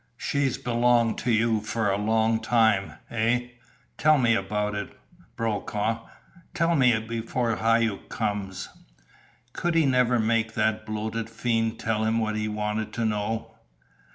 She's 0.17 0.57
belonged 0.57 1.19
to 1.19 1.31
you 1.31 1.59
for 1.61 1.91
a 1.91 1.95
long 1.99 2.39
time, 2.39 2.93
eh? 3.11 3.49
Tell 3.99 4.17
me 4.17 4.33
about 4.33 4.73
it, 4.73 4.99
Brokaw 5.35 6.07
tell 6.55 6.75
me 6.75 6.97
before 6.97 7.55
Hauck 7.57 8.09
comes!" 8.09 8.67
Could 9.53 9.75
he 9.75 9.85
never 9.85 10.17
make 10.19 10.53
that 10.55 10.87
bloated 10.87 11.29
fiend 11.29 11.77
tell 11.77 12.03
him 12.03 12.17
what 12.17 12.35
he 12.35 12.47
wanted 12.47 12.93
to 12.93 13.05
know? 13.05 13.53